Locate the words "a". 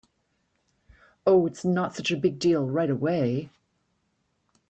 2.09-2.17